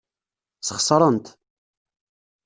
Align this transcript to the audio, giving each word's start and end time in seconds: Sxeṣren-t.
Sxeṣren-t. 0.61 1.25